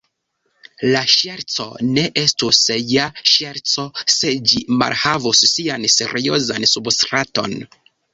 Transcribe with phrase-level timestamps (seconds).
[0.93, 2.61] La ŝerco ne estus
[2.91, 7.55] ja ŝerco, se ĝi malhavus sian seriozan substraton.